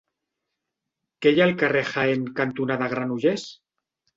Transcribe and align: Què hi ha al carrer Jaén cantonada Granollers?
Què 1.25 1.33
hi 1.35 1.43
ha 1.43 1.45
al 1.47 1.53
carrer 1.65 1.85
Jaén 1.91 2.27
cantonada 2.41 2.89
Granollers? 2.95 3.49